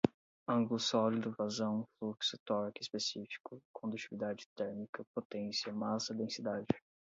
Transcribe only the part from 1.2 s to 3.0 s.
vazão, fluxo, torque,